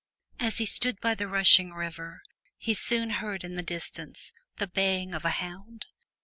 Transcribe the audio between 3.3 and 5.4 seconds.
in the distance the baying of a